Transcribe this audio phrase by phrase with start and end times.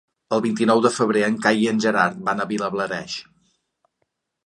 [0.37, 3.23] El vint-i-nou de febrer en Cai i en Gerard van a Vilablareix.